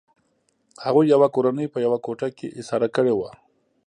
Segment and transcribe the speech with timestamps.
[0.85, 3.29] هغوی یوه کورنۍ په یوه کوټه کې ایساره کړې وه